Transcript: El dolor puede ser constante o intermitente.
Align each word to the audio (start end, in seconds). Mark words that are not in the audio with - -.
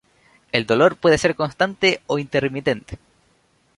El 0.51 0.65
dolor 0.65 0.95
puede 0.95 1.19
ser 1.19 1.35
constante 1.35 2.01
o 2.07 2.17
intermitente. 2.17 2.97